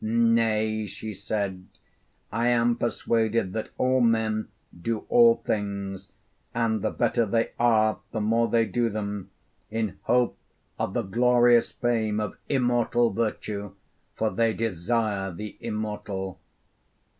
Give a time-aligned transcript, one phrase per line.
[0.03, 1.67] Nay,' she said,
[2.31, 4.47] 'I am persuaded that all men
[4.81, 6.09] do all things,
[6.55, 9.29] and the better they are the more they do them,
[9.69, 10.35] in hope
[10.79, 13.75] of the glorious fame of immortal virtue;
[14.15, 16.39] for they desire the immortal.